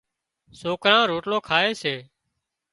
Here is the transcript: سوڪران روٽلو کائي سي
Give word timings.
سوڪران 0.59 1.01
روٽلو 1.11 1.37
کائي 1.49 1.71
سي 1.81 1.95